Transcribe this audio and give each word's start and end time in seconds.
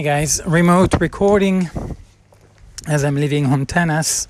Hey 0.00 0.06
guys, 0.06 0.40
remote 0.46 0.98
recording 0.98 1.68
as 2.86 3.04
I'm 3.04 3.16
leaving 3.16 3.44
Hontanas 3.44 4.28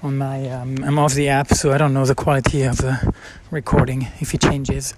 on 0.00 0.16
my 0.16 0.48
um, 0.48 0.84
I'm 0.84 0.96
off 0.96 1.14
the 1.14 1.28
app, 1.28 1.48
so 1.48 1.72
I 1.72 1.76
don't 1.76 1.92
know 1.92 2.06
the 2.06 2.14
quality 2.14 2.62
of 2.62 2.76
the 2.76 3.12
recording 3.50 4.06
if 4.20 4.32
it 4.32 4.42
changes. 4.42 4.94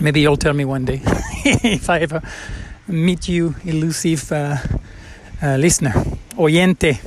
Maybe 0.00 0.22
you'll 0.22 0.38
tell 0.38 0.54
me 0.54 0.64
one 0.64 0.86
day 0.86 1.02
if 1.44 1.90
I 1.90 1.98
ever 1.98 2.22
meet 2.86 3.28
you, 3.28 3.54
elusive 3.66 4.32
uh, 4.32 4.56
uh, 5.42 5.56
listener, 5.58 5.92
oyente, 6.38 6.98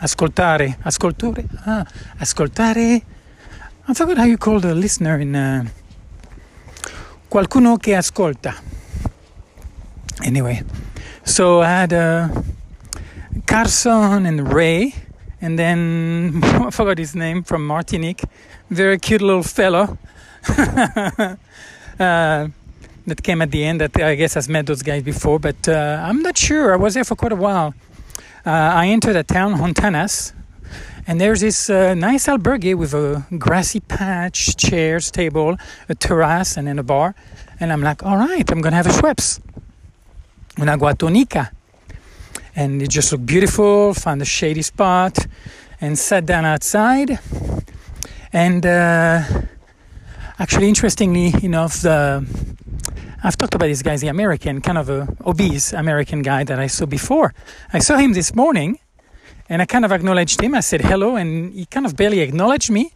ascoltare, 0.00 0.78
ascoltore, 0.84 1.48
ah, 1.64 1.86
ascoltare. 2.18 3.02
I 3.86 3.94
forgot 3.94 4.18
how 4.18 4.24
you 4.24 4.36
call 4.36 4.58
the 4.58 4.74
listener 4.74 5.20
in 5.20 5.36
uh, 5.36 5.64
qualcuno 7.28 7.76
che 7.76 7.94
ascolta. 7.94 8.76
Anyway, 10.24 10.62
so 11.24 11.60
I 11.60 11.68
had 11.68 11.92
uh, 11.92 12.28
Carson 13.46 14.26
and 14.26 14.52
Ray, 14.52 14.94
and 15.40 15.58
then 15.58 16.40
I 16.42 16.70
forgot 16.70 16.98
his 16.98 17.14
name 17.14 17.42
from 17.42 17.66
Martinique. 17.66 18.22
Very 18.70 18.98
cute 18.98 19.20
little 19.20 19.42
fellow 19.42 19.98
uh, 20.48 21.36
that 21.98 23.22
came 23.22 23.42
at 23.42 23.50
the 23.50 23.64
end. 23.64 23.80
That 23.80 23.96
I 24.00 24.14
guess 24.14 24.34
has 24.34 24.48
met 24.48 24.66
those 24.66 24.82
guys 24.82 25.02
before, 25.02 25.38
but 25.38 25.68
uh, 25.68 26.02
I'm 26.02 26.22
not 26.22 26.38
sure. 26.38 26.72
I 26.72 26.76
was 26.76 26.94
there 26.94 27.04
for 27.04 27.14
quite 27.14 27.32
a 27.32 27.36
while. 27.36 27.74
Uh, 28.46 28.50
I 28.50 28.88
entered 28.88 29.16
a 29.16 29.22
town, 29.22 29.54
Hontanas, 29.54 30.32
and 31.06 31.20
there's 31.20 31.40
this 31.40 31.68
uh, 31.68 31.94
nice 31.94 32.26
albergue 32.26 32.74
with 32.74 32.94
a 32.94 33.26
grassy 33.38 33.80
patch, 33.80 34.56
chairs, 34.56 35.10
table, 35.10 35.56
a 35.88 35.94
terrace, 35.94 36.56
and 36.56 36.66
then 36.68 36.78
a 36.78 36.82
bar. 36.82 37.14
And 37.60 37.72
I'm 37.72 37.82
like, 37.82 38.02
all 38.02 38.16
right, 38.16 38.50
I'm 38.50 38.60
gonna 38.60 38.76
have 38.76 38.86
a 38.86 38.90
Schweppes 38.90 39.40
una 40.58 40.76
guatonica. 40.76 41.50
And 42.54 42.80
it 42.80 42.88
just 42.88 43.12
looked 43.12 43.26
beautiful, 43.26 43.92
found 43.94 44.22
a 44.22 44.24
shady 44.24 44.62
spot, 44.62 45.26
and 45.80 45.98
sat 45.98 46.24
down 46.24 46.44
outside. 46.44 47.18
And 48.32 48.64
uh, 48.64 49.22
actually, 50.38 50.68
interestingly 50.68 51.34
enough, 51.42 51.82
the 51.82 52.24
I've 53.22 53.36
talked 53.36 53.54
about 53.56 53.66
this 53.66 53.82
guy, 53.82 53.96
the 53.96 54.08
American, 54.08 54.60
kind 54.60 54.78
of 54.78 54.88
a 54.88 55.08
obese 55.26 55.72
American 55.72 56.22
guy 56.22 56.44
that 56.44 56.60
I 56.60 56.68
saw 56.68 56.86
before. 56.86 57.34
I 57.72 57.80
saw 57.80 57.96
him 57.96 58.12
this 58.12 58.34
morning, 58.34 58.78
and 59.48 59.60
I 59.60 59.66
kind 59.66 59.84
of 59.84 59.90
acknowledged 59.90 60.40
him. 60.40 60.54
I 60.54 60.60
said 60.60 60.82
hello, 60.82 61.16
and 61.16 61.52
he 61.52 61.66
kind 61.66 61.86
of 61.86 61.96
barely 61.96 62.20
acknowledged 62.20 62.70
me. 62.70 62.92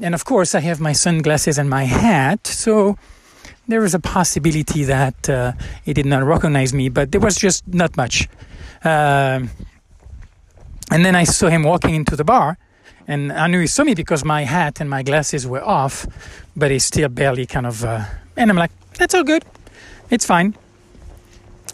And 0.00 0.14
of 0.14 0.24
course, 0.24 0.54
I 0.54 0.60
have 0.60 0.78
my 0.80 0.92
sunglasses 0.92 1.58
and 1.58 1.68
my 1.68 1.84
hat, 1.84 2.46
so 2.46 2.96
there 3.68 3.80
was 3.80 3.94
a 3.94 3.98
possibility 4.00 4.84
that 4.84 5.28
uh, 5.28 5.52
he 5.84 5.92
did 5.92 6.06
not 6.06 6.22
recognize 6.22 6.72
me, 6.72 6.88
but 6.88 7.12
there 7.12 7.20
was 7.20 7.36
just 7.36 7.66
not 7.66 7.96
much. 7.96 8.28
Um, 8.84 9.50
and 10.90 11.04
then 11.04 11.16
I 11.16 11.24
saw 11.24 11.48
him 11.48 11.64
walking 11.64 11.94
into 11.94 12.14
the 12.14 12.24
bar, 12.24 12.58
and 13.08 13.32
I 13.32 13.46
knew 13.48 13.60
he 13.60 13.66
saw 13.66 13.84
me 13.84 13.94
because 13.94 14.24
my 14.24 14.44
hat 14.44 14.80
and 14.80 14.88
my 14.88 15.02
glasses 15.02 15.46
were 15.46 15.64
off, 15.64 16.06
but 16.56 16.70
he 16.70 16.78
still 16.78 17.08
barely 17.08 17.46
kind 17.46 17.66
of. 17.66 17.84
Uh, 17.84 18.04
and 18.36 18.50
I'm 18.50 18.56
like, 18.56 18.70
that's 18.94 19.14
all 19.14 19.24
good, 19.24 19.44
it's 20.10 20.26
fine. 20.26 20.54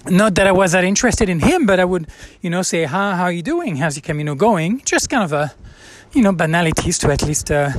Not 0.07 0.35
that 0.35 0.47
I 0.47 0.53
was 0.53 0.73
that 0.73 0.83
interested 0.83 1.29
in 1.29 1.41
him, 1.41 1.67
but 1.67 1.79
I 1.79 1.85
would, 1.85 2.09
you 2.41 2.51
know, 2.51 2.63
say, 2.63 2.85
"Hi, 2.85 3.15
how 3.15 3.25
are 3.25 3.33
you 3.33 3.43
doing? 3.43 3.77
How's 3.77 3.97
your 3.97 4.03
Camino 4.03 4.35
going?" 4.35 4.83
Just 4.85 5.09
kind 5.09 5.23
of 5.23 5.33
a, 5.33 5.53
you 6.13 6.23
know, 6.23 6.33
banalities 6.33 6.99
to 7.01 7.13
at 7.13 7.23
least 7.23 7.53
uh, 7.53 7.71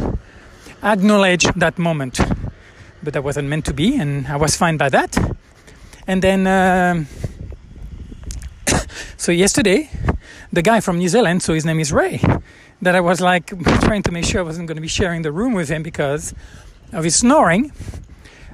acknowledge 0.81 1.43
that 1.55 1.77
moment 1.77 2.21
but 3.03 3.13
that 3.13 3.23
wasn't 3.23 3.49
meant 3.49 3.65
to 3.65 3.73
be, 3.73 3.97
and 3.97 4.27
I 4.27 4.37
was 4.37 4.55
fine 4.55 4.77
by 4.77 4.89
that. 4.89 5.17
And 6.07 6.21
then, 6.21 6.47
um, 6.47 7.07
so 9.17 9.31
yesterday, 9.31 9.89
the 10.51 10.61
guy 10.61 10.79
from 10.79 10.97
New 10.97 11.09
Zealand, 11.09 11.43
so 11.43 11.53
his 11.53 11.65
name 11.65 11.79
is 11.79 11.91
Ray, 11.91 12.21
that 12.81 12.95
I 12.95 13.01
was 13.01 13.21
like 13.21 13.47
trying 13.81 14.03
to 14.03 14.11
make 14.11 14.25
sure 14.25 14.41
I 14.41 14.43
wasn't 14.43 14.67
going 14.67 14.77
to 14.77 14.81
be 14.81 14.87
sharing 14.87 15.21
the 15.21 15.31
room 15.31 15.53
with 15.53 15.69
him 15.69 15.83
because 15.83 16.33
of 16.91 17.03
his 17.03 17.15
snoring. 17.15 17.71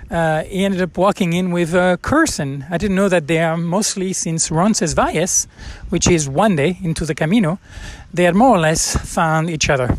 Uh, 0.09 0.43
he 0.43 0.65
ended 0.65 0.81
up 0.81 0.97
walking 0.97 1.33
in 1.33 1.51
with 1.51 1.75
uh, 1.75 1.95
Curson. 1.97 2.65
I 2.71 2.79
didn't 2.79 2.95
know 2.95 3.09
that 3.09 3.27
they 3.27 3.39
are 3.39 3.57
mostly 3.57 4.11
since 4.13 4.49
Roncesvalles, 4.49 5.47
which 5.89 6.07
is 6.07 6.27
one 6.27 6.55
day 6.55 6.79
into 6.81 7.05
the 7.05 7.13
Camino, 7.13 7.59
they 8.11 8.23
had 8.23 8.33
more 8.33 8.55
or 8.55 8.59
less 8.59 8.97
found 8.97 9.51
each 9.51 9.69
other. 9.69 9.97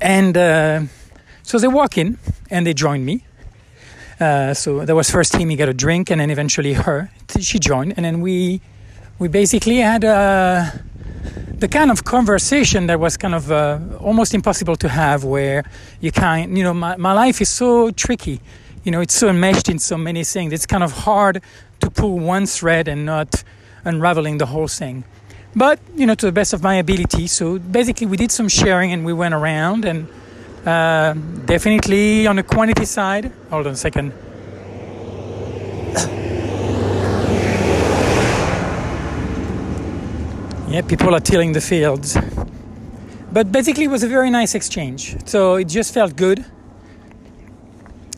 And 0.00 0.36
uh, 0.36 0.82
so 1.48 1.58
they 1.58 1.66
walk 1.66 1.96
in 1.96 2.18
and 2.50 2.66
they 2.66 2.74
join 2.74 3.06
me. 3.06 3.24
Uh, 4.20 4.52
so 4.52 4.84
that 4.84 4.94
was 4.94 5.10
first 5.10 5.34
him, 5.34 5.48
he 5.48 5.56
got 5.56 5.70
a 5.70 5.72
drink, 5.72 6.10
and 6.10 6.20
then 6.20 6.30
eventually 6.30 6.74
her, 6.74 7.10
she 7.40 7.58
joined, 7.58 7.94
and 7.96 8.04
then 8.04 8.20
we 8.20 8.60
we 9.18 9.28
basically 9.28 9.78
had 9.78 10.04
uh, 10.04 10.66
the 11.58 11.66
kind 11.66 11.90
of 11.90 12.04
conversation 12.04 12.86
that 12.88 13.00
was 13.00 13.16
kind 13.16 13.34
of 13.34 13.50
uh, 13.50 13.78
almost 13.98 14.34
impossible 14.34 14.76
to 14.76 14.88
have, 14.90 15.24
where 15.24 15.64
you 16.00 16.12
can't, 16.12 16.54
you 16.54 16.62
know, 16.62 16.74
my, 16.74 16.96
my 16.96 17.14
life 17.14 17.40
is 17.40 17.48
so 17.48 17.90
tricky, 17.92 18.40
you 18.84 18.92
know, 18.92 19.00
it's 19.00 19.14
so 19.14 19.28
enmeshed 19.28 19.70
in 19.70 19.78
so 19.78 19.96
many 19.96 20.24
things. 20.24 20.52
It's 20.52 20.66
kind 20.66 20.84
of 20.84 20.92
hard 20.92 21.40
to 21.80 21.90
pull 21.90 22.18
one 22.18 22.44
thread 22.44 22.88
and 22.88 23.06
not 23.06 23.42
unraveling 23.84 24.36
the 24.36 24.46
whole 24.46 24.68
thing. 24.68 25.04
But 25.56 25.78
you 25.96 26.04
know, 26.04 26.14
to 26.14 26.26
the 26.26 26.32
best 26.32 26.52
of 26.52 26.62
my 26.62 26.74
ability. 26.74 27.26
So 27.26 27.58
basically, 27.58 28.06
we 28.06 28.18
did 28.18 28.30
some 28.30 28.48
sharing, 28.48 28.92
and 28.92 29.06
we 29.06 29.14
went 29.14 29.32
around 29.32 29.86
and 29.86 30.08
uh, 30.66 31.14
definitely 31.44 32.26
on 32.26 32.36
the 32.36 32.42
quantity 32.42 32.84
side. 32.84 33.32
Hold 33.50 33.66
on 33.66 33.72
a 33.72 33.76
second. 33.76 34.12
yeah, 40.68 40.82
people 40.82 41.14
are 41.14 41.20
tilling 41.20 41.52
the 41.52 41.60
fields. 41.60 42.16
But 43.30 43.52
basically, 43.52 43.84
it 43.84 43.90
was 43.90 44.02
a 44.02 44.08
very 44.08 44.30
nice 44.30 44.54
exchange. 44.54 45.16
So 45.26 45.56
it 45.56 45.68
just 45.68 45.92
felt 45.92 46.16
good. 46.16 46.44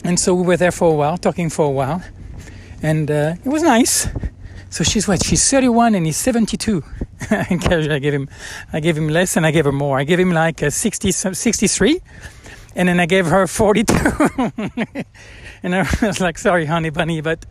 And 0.05 0.19
so 0.19 0.35
we 0.35 0.43
were 0.43 0.57
there 0.57 0.73
for 0.73 0.93
a 0.93 0.95
while, 0.95 1.19
talking 1.19 1.51
for 1.51 1.67
a 1.67 1.71
while. 1.71 2.03
And 2.83 3.11
uh, 3.11 3.35
it 3.45 3.49
was 3.49 3.63
nice. 3.63 4.09
So 4.71 4.85
she's 4.85 5.09
what? 5.09 5.25
She's 5.25 5.51
31 5.51 5.97
and 5.97 6.07
he's 6.07 6.17
72. 6.17 6.83
I 7.31 7.99
gave 7.99 8.15
him, 8.15 8.29
I 8.73 8.81
gave 8.81 8.97
him 8.97 9.09
less 9.09 9.37
and 9.37 9.45
I 9.45 9.51
gave 9.51 9.65
her 9.65 9.73
more. 9.73 9.99
I 9.99 10.05
gave 10.05 10.19
him 10.19 10.33
like 10.33 10.63
a 10.63 10.71
60, 10.71 11.11
63, 11.11 12.01
and 12.77 12.89
then 12.89 13.01
I 13.01 13.07
gave 13.07 13.27
her 13.27 13.47
42. 13.49 13.95
and 15.63 15.75
I 15.75 15.87
was 16.01 16.21
like, 16.21 16.39
sorry, 16.39 16.67
honey 16.67 16.91
bunny, 16.91 17.21
but 17.21 17.45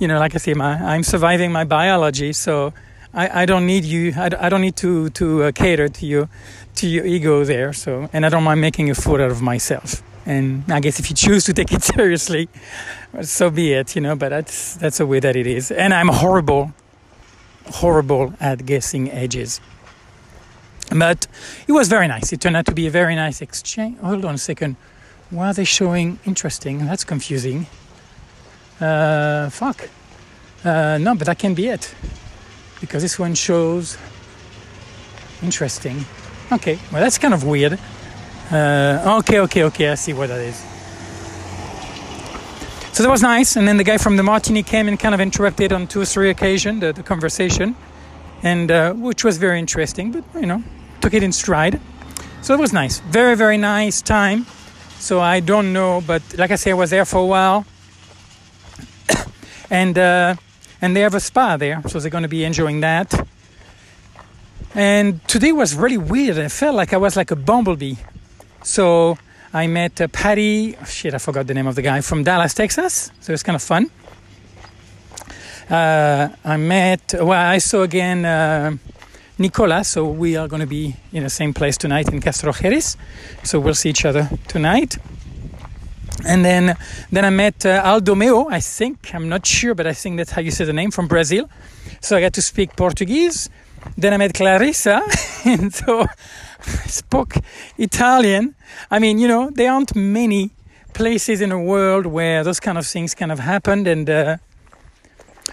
you 0.00 0.08
know, 0.08 0.18
like 0.18 0.34
I 0.34 0.38
say, 0.38 0.54
my, 0.54 0.74
I'm 0.74 1.04
surviving 1.04 1.52
my 1.52 1.64
biology, 1.64 2.32
so 2.32 2.74
I, 3.14 3.42
I 3.42 3.46
don't 3.46 3.64
need 3.64 3.84
you. 3.84 4.12
I, 4.16 4.30
I 4.38 4.48
don't 4.48 4.60
need 4.60 4.76
to 4.76 5.08
to 5.10 5.44
uh, 5.44 5.52
cater 5.52 5.88
to 5.88 6.06
you, 6.06 6.28
to 6.74 6.86
your 6.86 7.06
ego 7.06 7.44
there. 7.44 7.72
So, 7.72 8.10
and 8.12 8.26
I 8.26 8.28
don't 8.28 8.44
mind 8.44 8.60
making 8.60 8.90
a 8.90 8.94
fool 8.94 9.22
out 9.22 9.30
of 9.30 9.40
myself. 9.40 10.02
And 10.26 10.64
I 10.68 10.80
guess 10.80 10.98
if 10.98 11.08
you 11.08 11.16
choose 11.16 11.44
to 11.44 11.52
take 11.52 11.72
it 11.72 11.82
seriously, 11.94 12.48
so 13.22 13.48
be 13.48 13.72
it, 13.72 13.94
you 13.94 14.02
know. 14.02 14.16
But 14.16 14.30
that's 14.30 14.74
that's 14.76 14.98
the 14.98 15.06
way 15.06 15.20
that 15.20 15.36
it 15.36 15.46
is. 15.46 15.70
And 15.70 15.94
I'm 15.94 16.08
horrible, 16.08 16.74
horrible 17.66 18.34
at 18.40 18.66
guessing 18.66 19.08
ages. 19.08 19.60
But 20.90 21.26
it 21.66 21.72
was 21.72 21.88
very 21.88 22.08
nice. 22.08 22.32
It 22.32 22.40
turned 22.40 22.56
out 22.56 22.66
to 22.66 22.74
be 22.74 22.86
a 22.86 22.90
very 22.90 23.14
nice 23.14 23.40
exchange. 23.40 23.98
Hold 23.98 24.24
on 24.24 24.34
a 24.34 24.38
second. 24.38 24.76
Why 25.30 25.48
are 25.48 25.54
they 25.54 25.64
showing 25.64 26.18
interesting? 26.24 26.86
That's 26.86 27.04
confusing. 27.04 27.66
Uh, 28.80 29.50
fuck. 29.50 29.88
Uh, 30.64 30.98
no, 30.98 31.14
but 31.14 31.26
that 31.26 31.38
can 31.38 31.54
be 31.54 31.68
it. 31.68 31.94
Because 32.80 33.02
this 33.02 33.18
one 33.18 33.34
shows 33.34 33.96
interesting. 35.42 36.04
Okay, 36.52 36.78
well, 36.92 37.02
that's 37.02 37.18
kind 37.18 37.34
of 37.34 37.42
weird. 37.42 37.78
Uh, 38.50 39.18
okay, 39.18 39.40
okay, 39.40 39.64
okay, 39.64 39.88
I 39.88 39.94
see 39.96 40.12
what 40.12 40.28
that 40.28 40.40
is. 40.40 40.56
So 42.92 43.02
that 43.02 43.10
was 43.10 43.20
nice. 43.20 43.56
And 43.56 43.66
then 43.68 43.76
the 43.76 43.84
guy 43.84 43.98
from 43.98 44.16
the 44.16 44.22
Martini 44.22 44.62
came 44.62 44.88
and 44.88 44.98
kind 44.98 45.14
of 45.14 45.20
interrupted 45.20 45.72
on 45.72 45.86
two 45.86 46.00
or 46.00 46.04
three 46.04 46.30
occasions 46.30 46.80
the, 46.80 46.92
the 46.92 47.02
conversation, 47.02 47.76
and 48.42 48.70
uh, 48.70 48.92
which 48.94 49.24
was 49.24 49.36
very 49.36 49.58
interesting, 49.58 50.12
but 50.12 50.24
you 50.34 50.46
know, 50.46 50.62
took 51.00 51.12
it 51.12 51.22
in 51.22 51.32
stride. 51.32 51.80
So 52.40 52.54
it 52.54 52.60
was 52.60 52.72
nice. 52.72 53.00
Very, 53.00 53.36
very 53.36 53.58
nice 53.58 54.00
time. 54.00 54.46
So 54.98 55.20
I 55.20 55.40
don't 55.40 55.72
know, 55.72 56.00
but 56.06 56.22
like 56.38 56.50
I 56.52 56.56
say, 56.56 56.70
I 56.70 56.74
was 56.74 56.90
there 56.90 57.04
for 57.04 57.18
a 57.18 57.26
while. 57.26 57.66
and 59.70 59.98
uh, 59.98 60.36
and 60.80 60.96
they 60.96 61.00
have 61.00 61.14
a 61.14 61.20
spa 61.20 61.56
there, 61.56 61.82
so 61.88 61.98
they're 61.98 62.10
going 62.10 62.22
to 62.22 62.28
be 62.28 62.44
enjoying 62.44 62.80
that. 62.80 63.28
And 64.74 65.26
today 65.26 65.52
was 65.52 65.74
really 65.74 65.98
weird. 65.98 66.38
I 66.38 66.48
felt 66.48 66.76
like 66.76 66.92
I 66.92 66.96
was 66.96 67.16
like 67.16 67.30
a 67.30 67.36
bumblebee. 67.36 67.96
So 68.66 69.16
I 69.54 69.68
met 69.68 70.00
uh, 70.00 70.08
Patty, 70.08 70.76
oh 70.76 70.84
shit, 70.84 71.14
I 71.14 71.18
forgot 71.18 71.46
the 71.46 71.54
name 71.54 71.68
of 71.68 71.76
the 71.76 71.82
guy 71.82 72.00
from 72.00 72.24
Dallas, 72.24 72.52
Texas. 72.52 73.12
So 73.20 73.32
it's 73.32 73.44
kind 73.44 73.54
of 73.54 73.62
fun. 73.62 73.88
Uh, 75.70 76.30
I 76.44 76.56
met, 76.56 77.14
well, 77.14 77.32
I 77.32 77.58
saw 77.58 77.82
again 77.82 78.24
uh, 78.24 78.76
Nicola. 79.38 79.84
So 79.84 80.08
we 80.08 80.36
are 80.36 80.48
going 80.48 80.60
to 80.60 80.66
be 80.66 80.96
in 81.12 81.22
the 81.22 81.30
same 81.30 81.54
place 81.54 81.76
tonight 81.76 82.12
in 82.12 82.20
Castrojeriz. 82.20 82.96
So 83.44 83.60
we'll 83.60 83.74
see 83.74 83.90
each 83.90 84.04
other 84.04 84.28
tonight. 84.48 84.98
And 86.26 86.44
then, 86.44 86.76
then 87.12 87.24
I 87.24 87.30
met 87.30 87.64
uh, 87.64 87.82
Aldo 87.84 88.16
Meo, 88.16 88.48
I 88.48 88.58
think. 88.58 89.14
I'm 89.14 89.28
not 89.28 89.46
sure, 89.46 89.76
but 89.76 89.86
I 89.86 89.92
think 89.92 90.16
that's 90.16 90.32
how 90.32 90.40
you 90.40 90.50
say 90.50 90.64
the 90.64 90.72
name 90.72 90.90
from 90.90 91.06
Brazil. 91.06 91.48
So 92.00 92.16
I 92.16 92.20
got 92.20 92.32
to 92.32 92.42
speak 92.42 92.74
Portuguese. 92.74 93.48
Then 93.96 94.12
I 94.12 94.16
met 94.16 94.34
Clarissa, 94.34 95.02
and 95.44 95.72
so 95.72 96.06
spoke 96.86 97.36
Italian. 97.78 98.54
I 98.90 98.98
mean, 98.98 99.18
you 99.18 99.28
know, 99.28 99.50
there 99.50 99.72
aren't 99.72 99.94
many 99.94 100.50
places 100.92 101.40
in 101.40 101.50
the 101.50 101.58
world 101.58 102.06
where 102.06 102.42
those 102.42 102.60
kind 102.60 102.78
of 102.78 102.86
things 102.86 103.14
kind 103.14 103.30
of 103.30 103.38
happened. 103.38 103.86
And 103.86 104.08
uh, 104.08 104.36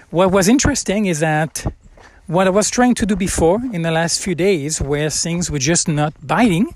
what 0.09 0.31
was 0.31 0.47
interesting 0.47 1.05
is 1.05 1.19
that 1.19 1.65
what 2.27 2.47
I 2.47 2.49
was 2.49 2.69
trying 2.69 2.95
to 2.95 3.05
do 3.05 3.15
before 3.15 3.59
in 3.73 3.81
the 3.81 3.91
last 3.91 4.21
few 4.21 4.35
days, 4.35 4.79
where 4.79 5.09
things 5.09 5.51
were 5.51 5.59
just 5.59 5.87
not 5.87 6.13
biting, 6.25 6.73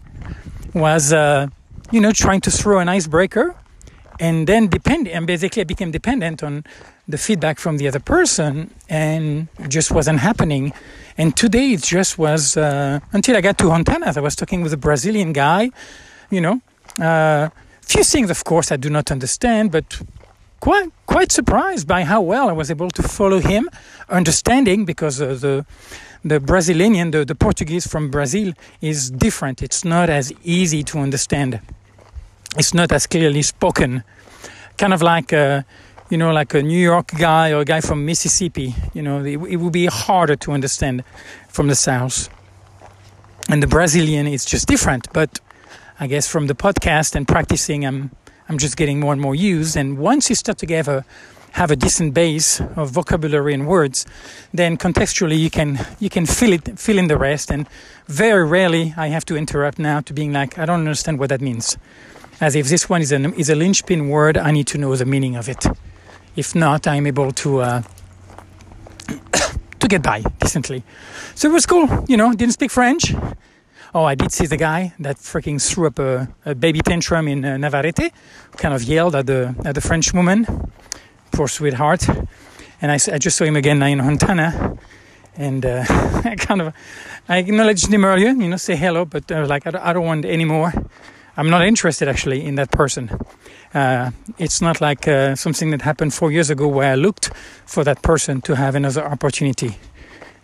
was, 0.74 1.14
uh, 1.14 1.48
you 1.92 2.02
know, 2.02 2.12
trying 2.12 2.42
to 2.42 2.52
throw 2.52 2.80
an 2.80 2.90
icebreaker 2.90 3.56
and 4.20 4.48
then 4.48 4.68
depend 4.68 5.08
and 5.08 5.28
basically 5.28 5.62
I 5.62 5.66
became 5.66 5.92
dependent 5.92 6.44
on 6.44 6.66
the 7.08 7.18
feedback 7.18 7.60
from 7.60 7.78
the 7.78 7.88
other 7.88 8.00
person 8.00 8.74
and 8.90 9.48
just 9.68 9.92
wasn't 9.92 10.20
happening 10.20 10.74
and 11.18 11.36
today 11.36 11.74
it 11.74 11.84
just 11.84 12.18
was 12.18 12.58
uh, 12.58 13.00
until 13.12 13.36
I 13.36 13.42
got 13.42 13.58
to 13.60 13.66
Hontanas 13.66 14.18
I 14.18 14.22
was 14.22 14.36
talking 14.36 14.62
with 14.62 14.74
a 14.74 14.78
Brazilian 14.78 15.34
guy 15.34 15.72
you 16.30 16.42
know. 16.42 16.62
Uh, 17.00 17.50
few 17.81 18.04
things 18.04 18.30
of 18.30 18.44
course 18.44 18.72
I 18.72 18.78
do 18.78 18.90
not 18.90 19.12
understand 19.12 19.72
but 19.72 20.02
quite 20.60 20.90
quite 21.06 21.31
surprised 21.31 21.88
by 21.88 22.04
how 22.04 22.22
well 22.22 22.50
I 22.50 22.54
was 22.54 22.69
able 22.72 22.90
to 22.92 23.04
follow 23.04 23.40
him 23.40 23.69
understanding 24.10 24.86
because 24.86 25.22
uh, 25.22 25.36
the 25.36 25.66
the 26.24 26.40
Brazilian 26.40 27.12
the, 27.12 27.25
the 27.25 27.36
Portuguese 27.36 27.88
from 27.88 28.10
Brazil 28.10 28.54
is 28.81 29.10
different. 29.12 29.62
It's 29.62 29.86
not 29.86 30.10
as 30.10 30.34
easy 30.44 30.84
to 30.84 31.00
understand. 31.00 31.60
It's 32.58 32.74
not 32.74 32.92
as 32.92 33.08
clearly 33.08 33.44
spoken. 33.44 34.04
Kind 34.78 34.94
of 34.94 35.02
like 35.02 35.31
a, 35.31 35.66
you 36.09 36.18
know, 36.18 36.31
like 36.31 36.54
a 36.54 36.62
New 36.62 36.80
York 36.80 37.12
guy 37.18 37.51
or 37.51 37.62
a 37.62 37.65
guy 37.65 37.81
from 37.81 38.06
Mississippi. 38.06 38.74
You 38.94 39.01
know, 39.01 39.24
it, 39.24 39.38
it 39.50 39.56
would 39.57 39.74
be 39.74 39.88
harder 39.88 40.36
to 40.38 40.51
understand 40.51 41.04
from 41.50 41.68
the 41.68 41.75
South. 41.75 42.30
And 43.50 43.62
the 43.62 43.68
Brazilian 43.68 44.27
is 44.27 44.45
just 44.45 44.68
different. 44.68 45.12
But 45.13 45.39
I 46.00 46.07
guess 46.07 46.27
from 46.27 46.48
the 46.48 46.56
podcast 46.56 47.15
and 47.15 47.27
practicing, 47.27 47.86
I'm 47.86 48.12
I'm 48.50 48.57
just 48.57 48.77
getting 48.77 49.00
more 49.00 49.12
and 49.12 49.21
more 49.21 49.36
used. 49.36 49.75
And 49.75 49.98
once 49.98 50.30
you 50.30 50.36
start 50.36 50.57
together, 50.57 51.04
have 51.51 51.69
a 51.71 51.75
decent 51.75 52.13
base 52.13 52.62
of 52.77 52.92
vocabulary 52.92 53.54
and 53.54 53.68
words, 53.68 54.06
then 54.54 54.77
contextually 54.77 55.38
you 55.38 55.50
can 55.50 55.86
you 56.00 56.09
can 56.09 56.25
fill 56.25 56.54
it 56.54 56.80
fill 56.80 56.98
in 56.98 57.07
the 57.07 57.18
rest. 57.18 57.51
And 57.51 57.68
very 58.07 58.45
rarely 58.45 58.94
I 58.95 59.07
have 59.07 59.25
to 59.25 59.36
interrupt 59.36 59.80
now 59.80 60.01
to 60.01 60.13
being 60.13 60.31
like 60.31 60.57
I 60.57 60.65
don't 60.65 60.80
understand 60.80 61.19
what 61.19 61.30
that 61.30 61.42
means 61.42 61.77
as 62.39 62.56
if 62.56 62.68
this 62.68 62.89
one 62.89 63.01
is, 63.01 63.12
an, 63.12 63.33
is 63.33 63.50
a 63.50 63.56
linchpin 63.56 64.09
word, 64.09 64.38
I 64.38 64.51
need 64.51 64.68
to 64.68 64.77
know 64.77 64.95
the 64.95 65.06
meaning 65.06 65.36
of 65.36 65.50
it. 65.50 65.65
If 66.38 66.54
not, 66.54 66.86
I'm 66.86 67.07
able 67.07 67.31
to 67.31 67.62
uh, 67.62 67.81
to 69.80 69.88
get 69.88 70.04
by 70.04 70.22
decently. 70.39 70.84
So 71.34 71.50
it 71.50 71.51
was 71.51 71.66
cool, 71.66 72.06
you 72.07 72.16
know. 72.16 72.31
Didn't 72.31 72.54
speak 72.54 72.69
French. 72.69 73.16
Oh, 73.95 74.04
I 74.04 74.13
did 74.13 74.31
see 74.31 74.45
the 74.45 74.56
guy 74.56 74.94
that 75.00 75.18
freaking 75.18 75.60
threw 75.60 75.88
up 75.88 75.98
a, 75.98 76.28
a 76.45 76.54
baby 76.54 76.81
tantrum 76.81 77.28
in 77.28 77.44
uh, 77.44 77.57
Navarrete, 77.57 78.12
kind 78.56 78.75
of 78.75 78.84
yelled 78.84 79.16
at 79.16 79.25
the 79.25 79.56
at 79.66 79.74
the 79.74 79.81
French 79.81 80.13
woman, 80.13 80.45
poor 81.31 81.48
sweetheart. 81.48 82.07
And 82.80 82.92
I, 82.92 83.00
I 83.12 83.18
just 83.18 83.36
saw 83.36 83.45
him 83.45 83.56
again 83.56 83.80
now 83.80 83.88
in 83.88 83.98
Hontana, 83.98 84.78
and 85.36 85.66
uh, 85.66 85.86
I 86.24 86.36
kind 86.38 86.62
of 86.62 86.74
I 87.28 87.38
acknowledged 87.40 87.92
him 87.92 88.06
earlier, 88.06 88.30
you 88.30 88.48
know, 88.48 88.57
say 88.57 88.75
hello, 88.75 89.06
but 89.06 89.28
was 89.31 89.50
like, 89.50 89.66
I 89.66 89.72
don't, 89.72 89.83
I 89.83 89.92
don't 89.92 90.06
want 90.06 90.25
any 90.25 90.45
more. 90.45 90.72
I'm 91.36 91.50
not 91.50 91.66
interested 91.66 92.07
actually 92.07 92.45
in 92.45 92.56
that 92.56 92.69
person. 92.69 93.10
Uh, 93.74 94.12
it's 94.38 94.62
not 94.62 94.81
like 94.81 95.08
uh, 95.08 95.36
something 95.36 95.72
that 95.72 95.81
happened 95.81 96.14
four 96.14 96.31
years 96.31 96.50
ago 96.50 96.68
where 96.68 96.92
I 96.92 96.96
looked 96.96 97.31
for 97.66 97.84
that 97.84 98.02
person 98.02 98.42
to 98.42 98.56
have 98.56 98.75
another 98.75 99.06
opportunity. 99.06 99.78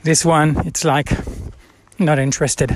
This 0.03 0.25
one, 0.25 0.67
it's 0.67 0.83
like 0.83 1.11
not 1.97 2.19
interested. 2.19 2.75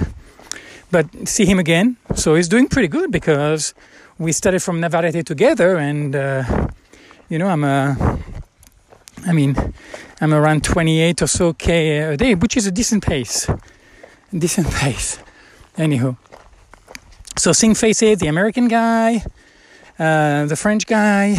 But 0.89 1.27
see 1.27 1.45
him 1.45 1.59
again, 1.59 1.97
so 2.15 2.35
he's 2.35 2.47
doing 2.47 2.67
pretty 2.69 2.87
good 2.87 3.11
because 3.11 3.73
we 4.17 4.31
started 4.31 4.63
from 4.63 4.79
Navarrete 4.79 5.25
together, 5.25 5.77
and 5.77 6.15
uh, 6.15 6.67
you 7.27 7.37
know 7.37 7.47
I'm 7.47 7.65
a, 7.65 8.19
I 9.25 9.33
mean, 9.33 9.55
I'm 10.21 10.33
around 10.33 10.63
28 10.63 11.21
or 11.21 11.27
so 11.27 11.53
k 11.53 11.99
a 11.99 12.15
day, 12.15 12.35
which 12.35 12.55
is 12.55 12.67
a 12.67 12.71
decent 12.71 13.05
pace, 13.05 13.49
decent 14.31 14.71
pace. 14.81 15.19
Anyhow, 15.77 16.15
so 17.37 17.51
seeing 17.51 17.75
faces, 17.75 18.19
the 18.19 18.27
American 18.27 18.69
guy, 18.69 19.25
uh, 19.99 20.45
the 20.45 20.55
French 20.55 20.85
guy, 20.85 21.35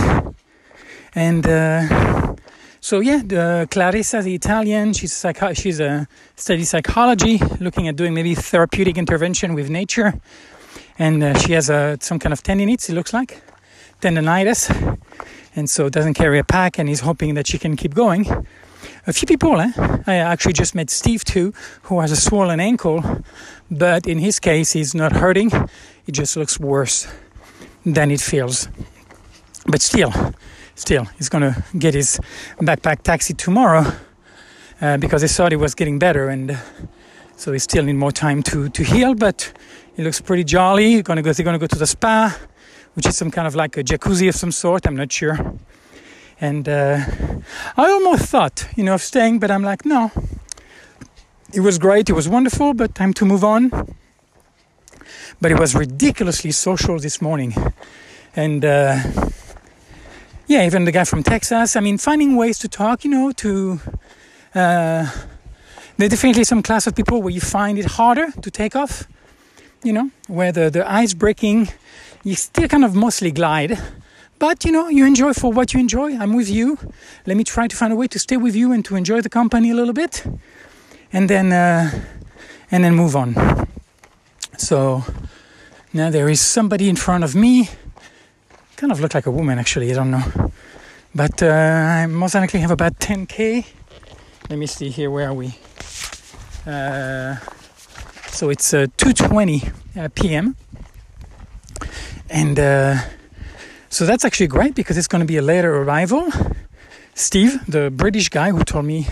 and 1.15 1.47
uh, 1.47 2.35
so 2.81 3.01
yeah, 3.01 3.23
the 3.25 3.69
Clarissa, 3.71 4.23
the 4.23 4.35
Italian, 4.35 4.93
she's 4.93 5.13
psycho- 5.13 5.53
she's 5.53 5.81
a 5.81 6.07
study 6.37 6.65
psychology, 6.65 7.39
looking 7.61 7.89
at 7.89 7.97
doing 7.97 8.15
maybe 8.15 8.35
therapeutic 8.35 8.99
intervention 8.99 9.55
with 9.55 9.71
nature, 9.71 10.21
and 10.99 11.23
uh, 11.23 11.39
she 11.39 11.53
has 11.53 11.71
a 11.71 11.99
some 12.01 12.19
kind 12.19 12.33
of 12.33 12.43
tendinitis. 12.43 12.91
It 12.91 12.95
looks 12.95 13.13
like 13.13 13.43
tendonitis, 14.01 14.71
and 15.55 15.71
so 15.71 15.89
doesn't 15.89 16.15
carry 16.15 16.39
a 16.39 16.45
pack, 16.45 16.79
and 16.79 16.89
he's 16.89 17.01
hoping 17.01 17.35
that 17.35 17.47
she 17.47 17.59
can 17.59 17.77
keep 17.77 17.95
going 17.95 18.47
a 19.07 19.13
few 19.13 19.27
people. 19.27 19.61
Eh? 19.61 19.73
I 20.07 20.15
actually 20.17 20.53
just 20.53 20.75
met 20.75 20.91
Steve 20.91 21.25
too, 21.25 21.53
who 21.83 22.01
has 22.01 22.13
a 22.13 22.17
swollen 22.17 22.61
ankle, 22.61 23.23
but 23.71 24.07
in 24.07 24.19
his 24.19 24.39
case, 24.39 24.73
he's 24.73 24.95
not 24.95 25.13
hurting. 25.13 25.51
It 26.07 26.13
just 26.13 26.37
looks 26.37 26.59
worse 26.59 27.07
than 27.95 28.11
it 28.11 28.21
feels. 28.21 28.69
But 29.67 29.83
still, 29.83 30.13
still, 30.75 31.05
he's 31.17 31.29
gonna 31.29 31.65
get 31.79 31.95
his 31.95 32.21
backpack 32.59 33.03
taxi 33.03 33.35
tomorrow 33.35 33.93
uh, 34.81 34.97
because 34.99 35.23
he 35.23 35.29
thought 35.29 35.53
it 35.53 35.57
was 35.57 35.75
getting 35.75 35.99
better, 35.99 36.29
and 36.29 36.51
uh, 36.51 36.57
so 37.37 37.53
he 37.53 37.59
still 37.59 37.85
need 37.85 37.97
more 37.97 38.13
time 38.13 38.43
to 38.45 38.69
to 38.69 38.83
heal. 38.83 39.15
But 39.15 39.53
he 39.97 40.03
looks 40.03 40.21
pretty 40.21 40.45
jolly. 40.45 40.93
He's 40.93 41.03
gonna 41.03 41.23
go. 41.23 41.33
They're 41.33 41.45
gonna 41.45 41.59
go 41.59 41.67
to 41.67 41.79
the 41.79 41.87
spa, 41.87 42.37
which 42.95 43.07
is 43.07 43.17
some 43.17 43.31
kind 43.31 43.47
of 43.47 43.55
like 43.55 43.77
a 43.77 43.85
jacuzzi 43.85 44.29
of 44.29 44.35
some 44.35 44.53
sort. 44.53 44.87
I'm 44.87 44.97
not 44.97 45.13
sure 45.13 45.37
and 46.41 46.69
uh, 46.69 47.01
I 47.77 47.91
almost 47.91 48.27
thought, 48.27 48.69
you 48.77 48.85
know, 48.85 48.95
of 48.95 49.03
staying, 49.03 49.41
but 49.41 49.51
I'm 49.51 49.63
like, 49.63 49.85
no. 49.85 50.11
It 51.53 51.61
was 51.61 51.79
great, 51.79 52.09
it 52.09 52.13
was 52.13 52.29
wonderful, 52.29 52.75
but 52.75 52.95
time 52.95 53.13
to 53.15 53.25
move 53.25 53.43
on. 53.43 53.71
But 55.41 55.51
it 55.51 55.59
was 55.59 55.75
ridiculously 55.75 56.53
social 56.53 56.99
this 56.99 57.21
morning. 57.21 57.55
And 58.35 58.65
uh, 58.65 59.01
yeah, 60.47 60.67
even 60.67 60.85
the 60.85 60.93
guy 60.93 61.05
from 61.05 61.23
Texas, 61.23 61.77
I 61.77 61.81
mean, 61.81 61.99
finding 61.99 62.37
ways 62.37 62.59
to 62.61 62.69
talk, 62.69 63.05
you 63.05 63.11
know, 63.11 63.33
to. 63.33 63.81
Uh, 64.55 65.11
there 65.97 66.07
are 66.07 66.11
definitely 66.11 66.45
some 66.45 66.63
class 66.63 66.87
of 66.87 66.95
people 66.95 67.21
where 67.21 67.33
you 67.33 67.41
find 67.41 67.79
it 67.79 67.85
harder 67.85 68.31
to 68.41 68.51
take 68.51 68.77
off, 68.77 69.09
you 69.83 69.93
know, 69.93 70.11
where 70.29 70.53
the, 70.53 70.71
the 70.71 70.89
ice 70.89 71.13
breaking, 71.13 71.69
you 72.23 72.37
still 72.37 72.69
kind 72.69 72.85
of 72.85 72.95
mostly 72.95 73.33
glide 73.33 73.79
but 74.39 74.65
you 74.65 74.71
know, 74.71 74.89
you 74.89 75.05
enjoy 75.05 75.33
for 75.33 75.53
what 75.53 75.75
you 75.75 75.81
enjoy. 75.81 76.17
I'm 76.17 76.35
with 76.35 76.49
you. 76.49 76.79
Let 77.27 77.37
me 77.37 77.45
try 77.45 77.67
to 77.67 77.77
find 77.77 77.93
a 77.93 77.97
way 77.97 78.07
to 78.09 78.19
stay 78.19 78.37
with 78.37 78.55
you 78.55 78.73
and 78.73 78.85
to 78.85 78.95
enjoy 78.95 79.21
the 79.21 79.29
company 79.29 79.71
a 79.71 79.75
little 79.75 79.93
bit, 79.95 80.25
and 81.13 81.29
then 81.29 81.53
uh, 81.53 81.91
and 82.71 82.85
then 82.85 82.95
move 82.95 83.17
on. 83.17 83.35
So 84.57 85.03
now 85.93 86.11
there 86.11 86.29
is 86.29 86.41
somebody 86.41 86.89
in 86.89 86.97
front 86.97 87.25
of 87.25 87.35
me. 87.35 87.69
Kind 88.77 88.93
of 88.93 89.01
look 89.01 89.15
like 89.15 89.27
a 89.27 89.31
woman, 89.31 89.59
actually. 89.59 89.91
I 89.91 89.95
don't 89.95 90.11
know, 90.11 90.53
but 91.15 91.43
uh, 91.43 91.47
I 91.47 92.07
most 92.07 92.35
likely 92.35 92.61
have 92.61 92.71
about 92.71 92.99
10k. 92.99 93.67
Let 94.51 94.59
me 94.59 94.67
see 94.67 94.91
here. 94.91 95.11
Where 95.11 95.29
are 95.29 95.35
we? 95.35 95.55
Uh, 96.67 97.37
so 98.31 98.51
it's 98.51 98.73
2:20 98.73 99.73
uh, 99.97 100.01
uh, 100.01 100.09
p.m. 100.15 100.55
and 102.31 102.59
uh, 102.59 102.97
so 103.89 104.05
that's 104.05 104.25
actually 104.25 104.47
great 104.47 104.75
because 104.75 104.99
it's 104.99 105.09
going 105.09 105.21
to 105.21 105.27
be 105.27 105.39
a 105.39 105.43
later 105.43 105.75
arrival. 105.83 106.31
Steve, 107.15 107.59
the 107.67 107.91
British 107.91 108.29
guy 108.29 108.51
who 108.51 108.63
told 108.63 108.85
me 108.85 109.07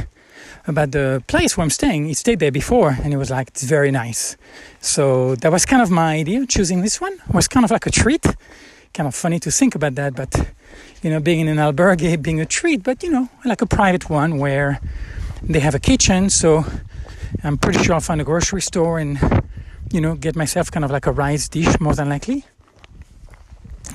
about 0.67 0.91
the 0.93 1.23
place 1.27 1.57
where 1.57 1.63
I'm 1.63 1.71
staying, 1.71 2.07
he 2.07 2.15
stayed 2.15 2.41
there 2.41 2.51
before 2.51 2.91
and 2.91 3.07
he 3.07 3.17
was 3.17 3.31
like, 3.31 3.49
it's 3.49 3.63
very 3.63 3.91
nice. 3.91 4.37
So 4.81 5.37
that 5.37 5.53
was 5.53 5.65
kind 5.65 5.83
of 5.83 5.91
my 5.91 6.15
idea. 6.15 6.47
Choosing 6.47 6.83
this 6.83 7.01
one 7.01 7.15
it 7.15 7.35
was 7.35 7.49
kind 7.49 7.65
of 7.65 7.71
like 7.71 7.87
a 7.87 7.91
treat. 7.91 8.25
Kind 8.93 9.07
of 9.07 9.15
funny 9.15 9.39
to 9.41 9.51
think 9.51 9.75
about 9.75 9.95
that, 9.97 10.15
but 10.15 10.49
you 11.03 11.11
know, 11.11 11.21
being 11.21 11.41
in 11.41 11.49
an 11.49 11.59
albergue 11.59 12.23
being 12.29 12.41
a 12.41 12.47
treat, 12.47 12.83
but 12.83 13.03
you 13.03 13.11
know, 13.11 13.29
like 13.45 13.63
a 13.63 13.67
private 13.67 14.09
one 14.11 14.39
where 14.39 14.81
they 15.43 15.61
have 15.61 15.75
a 15.75 15.81
kitchen. 15.81 16.31
So 16.31 16.65
I'm 17.45 17.59
pretty 17.59 17.83
sure 17.83 17.95
I'll 17.95 18.01
find 18.01 18.21
a 18.21 18.25
grocery 18.25 18.63
store 18.63 18.99
and 18.99 19.19
you 19.93 20.01
know, 20.01 20.15
get 20.15 20.35
myself 20.35 20.71
kind 20.71 20.85
of 20.85 20.91
like 20.91 21.07
a 21.07 21.13
rice 21.13 21.49
dish 21.49 21.79
more 21.81 21.95
than 21.95 22.09
likely 22.09 22.45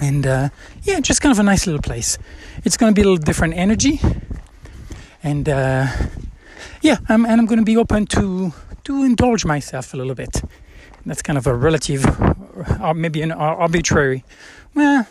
and 0.02 0.26
uh, 0.26 0.50
yeah, 0.84 1.00
just 1.00 1.22
kind 1.22 1.32
of 1.32 1.40
a 1.40 1.44
nice 1.44 1.68
little 1.68 1.82
place. 1.82 2.18
It's 2.64 2.76
going 2.76 2.94
to 2.94 2.96
be 2.96 3.02
a 3.02 3.06
little 3.06 3.24
different 3.24 3.54
energy, 3.54 4.02
and 5.24 5.48
uh, 5.48 5.88
yeah, 6.82 6.98
I'm, 7.10 7.26
and 7.26 7.40
I'm 7.40 7.46
going 7.46 7.60
to 7.60 7.66
be 7.66 7.78
open 7.78 8.06
to 8.08 8.54
to 8.84 9.04
indulge 9.04 9.46
myself 9.46 9.94
a 9.94 9.98
little 9.98 10.16
bit. 10.16 10.42
That's 11.06 11.22
kind 11.22 11.38
of 11.38 11.48
a 11.48 11.54
relative, 11.54 12.06
or 12.82 12.94
maybe 12.94 13.22
an 13.22 13.32
arbitrary. 13.32 14.24
Well, 14.74 15.08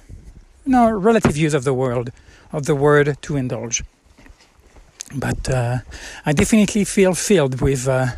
no 0.66 0.90
relative 0.90 1.36
use 1.36 1.54
of 1.54 1.64
the 1.64 1.74
word 1.74 2.12
of 2.52 2.66
the 2.66 2.74
word 2.74 3.16
to 3.22 3.36
indulge. 3.36 3.82
But 5.14 5.48
uh, 5.48 5.78
I 6.24 6.32
definitely 6.32 6.84
feel 6.84 7.14
filled 7.14 7.60
with 7.60 7.88
uh, 7.88 8.08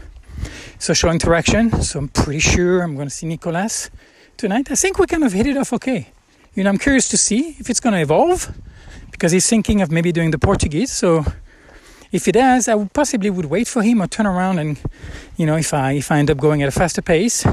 social 0.78 1.10
interaction. 1.10 1.82
So 1.82 2.00
I'm 2.00 2.08
pretty 2.08 2.40
sure 2.40 2.82
I'm 2.82 2.94
going 2.96 3.08
to 3.08 3.14
see 3.14 3.26
Nicolas 3.26 3.90
tonight. 4.36 4.70
I 4.70 4.74
think 4.74 4.98
we 4.98 5.06
kind 5.06 5.24
of 5.24 5.32
hit 5.32 5.46
it 5.46 5.56
off 5.56 5.72
okay. 5.72 6.08
You 6.54 6.64
know, 6.64 6.70
I'm 6.70 6.78
curious 6.78 7.08
to 7.08 7.16
see 7.16 7.56
if 7.58 7.70
it's 7.70 7.80
going 7.80 7.94
to 7.94 8.00
evolve 8.00 8.52
because 9.10 9.32
he's 9.32 9.48
thinking 9.48 9.80
of 9.80 9.90
maybe 9.90 10.12
doing 10.12 10.32
the 10.32 10.38
Portuguese. 10.38 10.92
So 10.92 11.24
if 12.12 12.28
it 12.28 12.32
does, 12.32 12.68
I 12.68 12.74
would 12.74 12.92
possibly 12.92 13.30
would 13.30 13.46
wait 13.46 13.66
for 13.66 13.82
him 13.82 14.02
or 14.02 14.06
turn 14.06 14.26
around 14.26 14.58
and, 14.58 14.78
you 15.36 15.46
know, 15.46 15.56
if 15.56 15.72
I 15.72 15.92
if 15.92 16.12
I 16.12 16.18
end 16.18 16.30
up 16.30 16.38
going 16.38 16.62
at 16.62 16.68
a 16.68 16.72
faster 16.72 17.02
pace, 17.02 17.44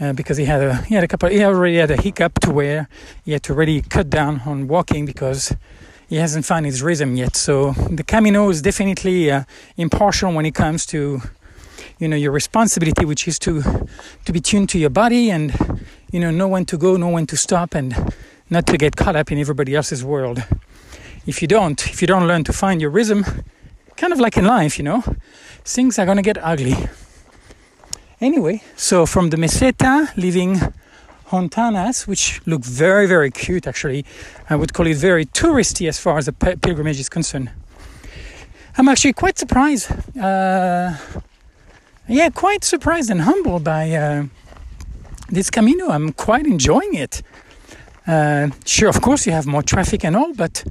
uh, 0.00 0.12
because 0.12 0.36
he 0.36 0.44
had 0.44 0.62
a 0.62 0.76
he 0.82 0.94
had 0.94 1.04
a 1.04 1.08
couple 1.08 1.28
he 1.28 1.42
already 1.44 1.76
had 1.76 1.90
a 1.90 2.00
hiccup 2.00 2.34
to 2.40 2.50
where 2.50 2.88
he 3.24 3.32
had 3.32 3.42
to 3.44 3.54
really 3.54 3.82
cut 3.82 4.10
down 4.10 4.42
on 4.44 4.68
walking 4.68 5.06
because 5.06 5.54
he 6.08 6.16
hasn't 6.16 6.44
found 6.44 6.66
his 6.66 6.82
rhythm 6.82 7.16
yet. 7.16 7.36
So 7.36 7.72
the 7.72 8.02
Camino 8.02 8.48
is 8.48 8.62
definitely 8.62 9.30
uh, 9.30 9.44
impartial 9.76 10.32
when 10.32 10.46
it 10.46 10.54
comes 10.54 10.84
to 10.86 11.20
you 11.98 12.08
know 12.08 12.16
your 12.16 12.32
responsibility, 12.32 13.04
which 13.04 13.28
is 13.28 13.38
to 13.40 13.62
to 14.24 14.32
be 14.32 14.40
tuned 14.40 14.68
to 14.70 14.78
your 14.78 14.90
body 14.90 15.30
and 15.30 15.54
you 16.10 16.18
know 16.18 16.30
know 16.30 16.48
when 16.48 16.64
to 16.66 16.76
go, 16.76 16.96
know 16.96 17.10
when 17.10 17.26
to 17.26 17.36
stop, 17.36 17.74
and 17.74 17.94
not 18.50 18.66
to 18.66 18.76
get 18.76 18.96
caught 18.96 19.14
up 19.14 19.30
in 19.30 19.38
everybody 19.38 19.74
else's 19.76 20.04
world. 20.04 20.42
If 21.26 21.42
you 21.42 21.48
don't, 21.48 21.86
if 21.86 22.00
you 22.00 22.08
don't 22.08 22.26
learn 22.26 22.42
to 22.44 22.52
find 22.52 22.80
your 22.80 22.90
rhythm, 22.90 23.24
kind 23.98 24.12
of 24.12 24.20
like 24.20 24.36
in 24.36 24.44
life, 24.46 24.78
you 24.78 24.84
know, 24.84 25.02
things 25.64 25.98
are 25.98 26.06
gonna 26.06 26.22
get 26.22 26.38
ugly. 26.42 26.76
Anyway, 28.20 28.62
so 28.76 29.06
from 29.06 29.30
the 29.30 29.36
Meseta, 29.36 30.16
leaving 30.16 30.60
Hontanas, 31.30 32.06
which 32.06 32.40
look 32.46 32.64
very, 32.64 33.06
very 33.06 33.30
cute 33.30 33.66
actually. 33.66 34.04
I 34.48 34.56
would 34.56 34.72
call 34.72 34.86
it 34.86 34.96
very 34.96 35.26
touristy 35.26 35.88
as 35.88 35.98
far 35.98 36.16
as 36.18 36.26
the 36.26 36.32
pilgrimage 36.32 36.98
is 36.98 37.08
concerned. 37.08 37.50
I'm 38.76 38.88
actually 38.88 39.12
quite 39.12 39.38
surprised. 39.38 39.90
Uh, 40.16 40.94
yeah, 42.08 42.30
quite 42.30 42.64
surprised 42.64 43.10
and 43.10 43.22
humbled 43.22 43.64
by 43.64 43.90
uh, 43.90 44.24
this 45.28 45.50
Camino. 45.50 45.88
I'm 45.90 46.12
quite 46.12 46.46
enjoying 46.46 46.94
it. 46.94 47.22
Uh, 48.06 48.48
sure, 48.64 48.88
of 48.88 49.00
course, 49.02 49.26
you 49.26 49.32
have 49.32 49.46
more 49.46 49.62
traffic 49.62 50.04
and 50.04 50.16
all, 50.16 50.32
but 50.32 50.64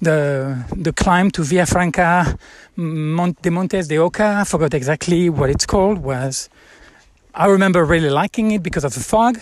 the 0.00 0.64
the 0.76 0.92
climb 0.92 1.30
to 1.32 1.42
Villafranca 1.42 2.38
Mont- 2.76 3.40
de 3.42 3.50
Montes 3.50 3.88
de 3.88 3.98
Oca, 3.98 4.38
I 4.40 4.44
forgot 4.44 4.74
exactly 4.74 5.30
what 5.30 5.50
it's 5.50 5.66
called, 5.66 5.98
was 5.98 6.48
I 7.34 7.46
remember 7.46 7.84
really 7.84 8.10
liking 8.10 8.50
it 8.52 8.62
because 8.62 8.84
of 8.84 8.94
the 8.94 9.00
fog. 9.00 9.38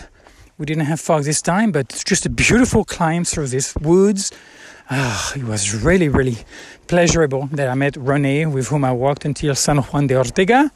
We 0.57 0.65
didn't 0.65 0.85
have 0.85 0.99
fog 0.99 1.23
this 1.23 1.41
time, 1.41 1.71
but 1.71 1.91
it's 1.91 2.03
just 2.03 2.25
a 2.25 2.29
beautiful 2.29 2.85
climb 2.85 3.25
through 3.25 3.47
these 3.47 3.73
woods. 3.81 4.31
Ah, 4.89 5.33
it 5.35 5.43
was 5.43 5.73
really, 5.83 6.09
really 6.09 6.37
pleasurable 6.87 7.49
that 7.51 7.67
I 7.67 7.73
met 7.73 7.97
Rene, 7.97 8.45
with 8.45 8.67
whom 8.67 8.85
I 8.85 8.91
walked 8.91 9.25
until 9.25 9.55
San 9.55 9.77
Juan 9.77 10.07
de 10.07 10.15
Ortega. 10.15 10.71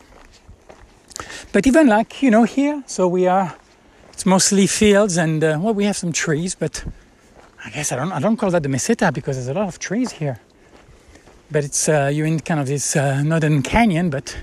But 1.51 1.67
even 1.67 1.87
like, 1.87 2.21
you 2.21 2.31
know, 2.31 2.43
here, 2.43 2.83
so 2.87 3.07
we 3.07 3.27
are, 3.27 3.55
it's 4.11 4.25
mostly 4.25 4.67
fields 4.67 5.17
and, 5.17 5.43
uh, 5.43 5.59
well, 5.61 5.73
we 5.73 5.85
have 5.85 5.95
some 5.95 6.11
trees, 6.11 6.55
but 6.55 6.83
I 7.65 7.69
guess 7.69 7.91
I 7.91 7.97
don't, 7.97 8.11
I 8.11 8.19
don't 8.19 8.37
call 8.37 8.51
that 8.51 8.63
the 8.63 8.69
meseta 8.69 9.13
because 9.13 9.35
there's 9.35 9.49
a 9.49 9.53
lot 9.53 9.67
of 9.67 9.79
trees 9.79 10.11
here. 10.11 10.39
But 11.51 11.63
it's, 11.63 11.89
uh, 11.89 12.09
you're 12.13 12.27
in 12.27 12.39
kind 12.39 12.59
of 12.59 12.67
this 12.67 12.95
uh, 12.95 13.23
northern 13.23 13.61
canyon, 13.63 14.09
but 14.09 14.37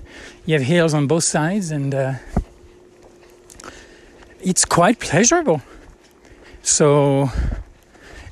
you 0.45 0.55
have 0.55 0.63
hills 0.63 0.93
on 0.93 1.07
both 1.07 1.25
sides 1.25 1.71
and 1.71 1.95
uh, 1.95 2.15
it's 4.41 4.65
quite 4.65 4.99
pleasurable. 5.01 5.63
So, 6.63 7.31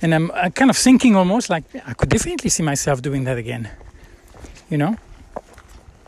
and 0.03 0.15
I'm, 0.15 0.31
I'm 0.33 0.53
kind 0.53 0.71
of 0.71 0.77
thinking 0.77 1.17
almost 1.17 1.49
like 1.49 1.65
I 1.87 1.95
could 1.95 2.09
definitely 2.09 2.51
see 2.51 2.63
myself 2.63 3.01
doing 3.01 3.25
that 3.25 3.39
again, 3.39 3.71
you 4.69 4.77
know. 4.77 4.97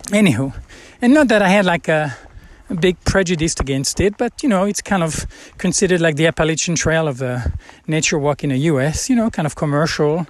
Anywho, 0.09 0.55
and 1.01 1.15
not 1.15 1.29
that 1.29 1.43
I 1.43 1.49
had 1.49 1.65
like 1.65 1.89
a 1.89 2.17
big 2.75 2.97
prejudice 3.05 3.55
against 3.61 4.01
it, 4.01 4.17
but 4.19 4.43
you 4.43 4.49
know, 4.49 4.65
it's 4.65 4.83
kind 4.83 5.03
of 5.03 5.27
considered 5.59 6.01
like 6.01 6.17
the 6.17 6.27
Appalachian 6.27 6.75
Trail 6.75 7.07
of 7.07 7.19
the 7.19 7.53
nature 7.87 8.19
walk 8.19 8.43
in 8.43 8.51
the 8.51 8.59
US, 8.59 9.09
you 9.09 9.15
know, 9.15 9.31
kind 9.31 9.47
of 9.47 9.55
commercial. 9.55 10.27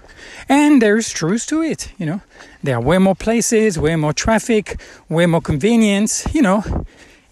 And 0.48 0.82
there's 0.82 1.12
truth 1.12 1.46
to 1.46 1.62
it, 1.62 1.92
you 1.98 2.06
know. 2.06 2.20
There 2.62 2.76
are 2.76 2.80
way 2.80 2.98
more 2.98 3.14
places, 3.14 3.78
way 3.78 3.96
more 3.96 4.12
traffic, 4.12 4.80
way 5.08 5.26
more 5.26 5.40
convenience, 5.40 6.26
you 6.34 6.42
know. 6.42 6.62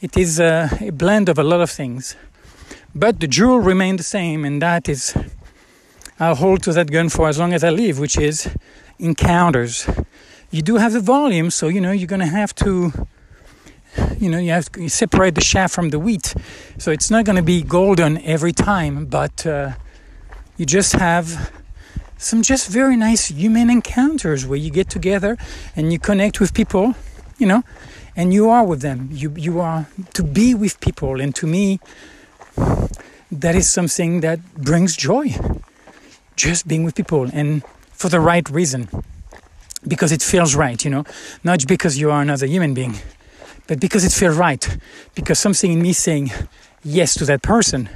It 0.00 0.16
is 0.16 0.40
a, 0.40 0.70
a 0.80 0.90
blend 0.90 1.28
of 1.28 1.38
a 1.38 1.44
lot 1.44 1.60
of 1.60 1.70
things. 1.70 2.16
But 2.94 3.20
the 3.20 3.26
jewel 3.26 3.58
remained 3.58 3.98
the 3.98 4.04
same, 4.04 4.44
and 4.44 4.62
that 4.62 4.88
is, 4.88 5.16
I'll 6.20 6.36
hold 6.36 6.62
to 6.62 6.72
that 6.72 6.90
gun 6.90 7.08
for 7.08 7.28
as 7.28 7.38
long 7.38 7.52
as 7.52 7.64
I 7.64 7.70
live, 7.70 7.98
which 7.98 8.16
is 8.16 8.48
encounters. 8.98 9.88
You 10.50 10.62
do 10.62 10.76
have 10.76 10.92
the 10.92 11.00
volume, 11.00 11.50
so 11.50 11.66
you 11.68 11.80
know 11.80 11.90
you're 11.90 12.06
gonna 12.06 12.26
have 12.26 12.54
to, 12.56 13.06
you 14.20 14.30
know, 14.30 14.38
you 14.38 14.50
have 14.50 14.70
to 14.72 14.88
separate 14.88 15.34
the 15.34 15.40
chaff 15.40 15.72
from 15.72 15.90
the 15.90 15.98
wheat. 15.98 16.34
So 16.78 16.90
it's 16.90 17.10
not 17.10 17.24
gonna 17.24 17.42
be 17.42 17.62
golden 17.62 18.18
every 18.22 18.52
time, 18.52 19.06
but 19.06 19.46
uh, 19.46 19.72
you 20.56 20.66
just 20.66 20.92
have 20.92 21.50
some 22.16 22.42
just 22.42 22.68
very 22.68 22.96
nice 22.96 23.28
human 23.28 23.70
encounters 23.70 24.46
where 24.46 24.58
you 24.58 24.70
get 24.70 24.88
together 24.88 25.36
and 25.76 25.92
you 25.92 25.98
connect 25.98 26.40
with 26.40 26.54
people, 26.54 26.94
you 27.38 27.46
know, 27.46 27.62
and 28.16 28.32
you 28.32 28.48
are 28.48 28.64
with 28.64 28.80
them. 28.80 29.08
You 29.12 29.32
you 29.36 29.60
are 29.60 29.86
to 30.14 30.22
be 30.22 30.54
with 30.54 30.80
people, 30.80 31.20
and 31.20 31.34
to 31.34 31.46
me 31.46 31.80
that 33.30 33.54
is 33.54 33.68
something 33.68 34.20
that 34.20 34.38
brings 34.54 34.96
joy. 34.96 35.34
Just 36.36 36.66
being 36.66 36.82
with 36.82 36.94
people 36.94 37.28
and 37.32 37.62
for 37.92 38.08
the 38.08 38.20
right 38.20 38.48
reason. 38.50 38.88
Because 39.86 40.12
it 40.12 40.22
feels 40.22 40.54
right, 40.54 40.82
you 40.82 40.90
know, 40.90 41.04
not 41.44 41.66
because 41.68 41.98
you 41.98 42.10
are 42.10 42.22
another 42.22 42.46
human 42.46 42.72
being, 42.72 42.94
but 43.66 43.80
because 43.80 44.04
it 44.04 44.12
feels 44.12 44.36
right. 44.36 44.78
Because 45.14 45.38
something 45.38 45.72
in 45.72 45.80
me 45.80 45.92
saying 45.92 46.30
yes 46.82 47.14
to 47.14 47.24
that 47.26 47.42
person. 47.42 47.88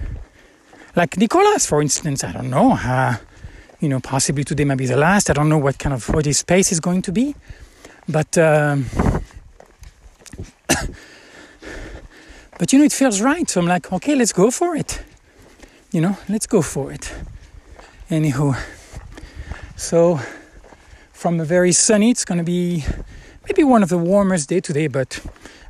Like 0.96 1.16
Nicolas, 1.16 1.66
for 1.66 1.82
instance, 1.82 2.24
I 2.24 2.32
don't 2.32 2.50
know. 2.50 2.72
Uh, 2.72 3.16
you 3.80 3.88
know, 3.88 4.00
possibly 4.00 4.44
today 4.44 4.64
might 4.64 4.78
be 4.78 4.86
the 4.86 4.96
last. 4.96 5.30
I 5.30 5.32
don't 5.32 5.48
know 5.48 5.58
what 5.58 5.78
kind 5.78 5.94
of 5.94 6.08
what 6.08 6.24
his 6.24 6.38
space 6.38 6.72
is 6.72 6.80
going 6.80 7.02
to 7.02 7.12
be, 7.12 7.36
but 8.08 8.36
um, 8.36 8.86
but 12.58 12.72
you 12.72 12.78
know, 12.78 12.84
it 12.84 12.92
feels 12.92 13.20
right. 13.20 13.48
So 13.48 13.60
I'm 13.60 13.66
like, 13.66 13.92
okay, 13.92 14.16
let's 14.16 14.32
go 14.32 14.50
for 14.50 14.74
it. 14.74 15.00
You 15.92 16.00
know, 16.00 16.18
let's 16.28 16.46
go 16.46 16.62
for 16.62 16.90
it. 16.92 17.14
Anywho, 18.10 18.58
so 19.76 20.18
from 21.12 21.38
a 21.40 21.44
very 21.44 21.72
sunny, 21.72 22.10
it's 22.10 22.24
going 22.24 22.38
to 22.38 22.44
be 22.44 22.84
maybe 23.48 23.64
one 23.64 23.82
of 23.82 23.88
the 23.88 23.98
warmest 23.98 24.48
day 24.48 24.60
today, 24.60 24.88
but 24.88 25.20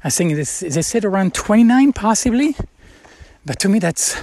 I 0.05 0.11
think 0.11 0.35
this 0.35 0.61
they 0.61 0.83
said 0.83 1.05
around 1.05 1.35
29 1.35 1.93
possibly. 1.93 2.57
But 3.47 3.59
to 3.61 3.69
me, 3.69 3.79
that's 3.79 4.21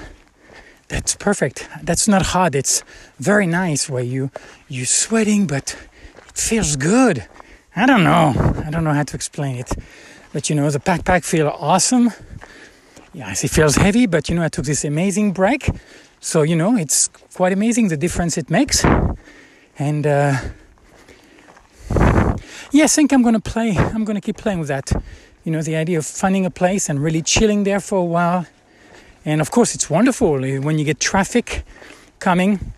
that's 0.87 1.15
perfect. 1.15 1.67
That's 1.81 2.07
not 2.07 2.21
hot. 2.21 2.55
It's 2.55 2.83
very 3.19 3.47
nice 3.47 3.89
where 3.89 4.03
you 4.03 4.31
you 4.67 4.85
sweating, 4.85 5.47
but 5.47 5.75
it 6.27 6.37
feels 6.37 6.75
good. 6.75 7.27
I 7.75 7.85
don't 7.85 8.03
know. 8.03 8.33
I 8.65 8.69
don't 8.69 8.83
know 8.83 8.93
how 8.93 9.03
to 9.03 9.15
explain 9.15 9.57
it, 9.57 9.71
but 10.33 10.49
you 10.49 10.55
know, 10.55 10.69
the 10.69 10.79
backpack 10.79 11.25
feel 11.25 11.47
awesome 11.47 12.11
yes, 13.15 13.43
it 13.43 13.51
feels 13.51 13.75
heavy, 13.75 14.05
but 14.05 14.29
you 14.29 14.35
know, 14.35 14.43
I 14.43 14.49
took 14.49 14.65
this 14.65 14.83
amazing 14.83 15.31
break. 15.31 15.69
So, 16.19 16.41
you 16.43 16.55
know, 16.55 16.75
it's 16.75 17.07
quite 17.33 17.53
amazing 17.53 17.87
the 17.87 17.97
difference 17.97 18.37
it 18.37 18.49
makes. 18.49 18.83
And 19.79 20.05
uh, 20.05 20.37
yeah, 22.75 22.83
I 22.83 22.87
think 22.87 23.13
I'm 23.13 23.23
to 23.23 23.39
play, 23.39 23.77
I'm 23.77 24.03
to 24.05 24.21
keep 24.21 24.35
playing 24.35 24.59
with 24.59 24.67
that. 24.67 24.91
You 25.45 25.51
know, 25.53 25.61
the 25.61 25.77
idea 25.77 25.97
of 25.97 26.05
finding 26.05 26.45
a 26.45 26.49
place 26.49 26.89
and 26.89 27.01
really 27.01 27.21
chilling 27.21 27.63
there 27.63 27.79
for 27.79 27.99
a 27.99 28.03
while. 28.03 28.47
And 29.23 29.39
of 29.39 29.49
course, 29.49 29.75
it's 29.75 29.89
wonderful 29.89 30.43
uh, 30.43 30.59
when 30.59 30.77
you 30.77 30.83
get 30.83 30.99
traffic 30.99 31.63
coming. 32.19 32.73